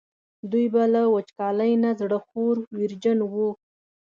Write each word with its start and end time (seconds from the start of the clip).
دوی 0.51 0.65
به 0.73 0.83
له 0.93 1.01
وچکالۍ 1.15 1.73
نه 1.83 1.89
زړه 1.99 2.17
خوړ 2.25 2.55
ویرجن 2.75 3.19
وو. 3.31 3.49